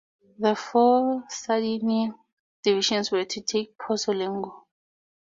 The 0.39 0.55
four 0.55 1.25
Sardinian 1.29 2.15
divisions 2.63 3.11
were 3.11 3.23
to 3.23 3.41
take 3.41 3.77
Pozzolengo. 3.77 4.63